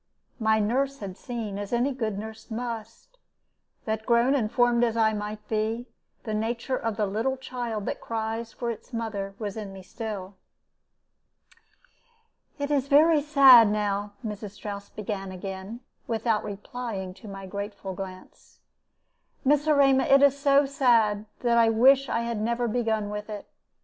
[0.39, 3.19] My nurse had seen, as any good nurse must,
[3.85, 5.85] that, grown and formed as I might be,
[6.23, 10.33] the nature of the little child that cries for its mother was in me still.
[12.57, 14.53] "It is very sad now," Mrs.
[14.53, 18.59] Strouss began again, without replying to my grateful glance;
[19.45, 23.47] "Miss Erema, it is so sad that I wish I had never begun with it.